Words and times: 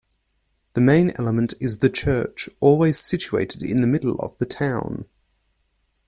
The 0.73 0.81
main 0.81 1.11
element 1.19 1.53
is 1.61 1.77
the 1.77 1.87
church, 1.91 2.49
always 2.59 2.97
situated 2.99 3.61
in 3.61 3.81
the 3.81 3.87
middle 3.87 4.15
of 4.15 4.35
the 4.39 4.47
town. 4.47 5.05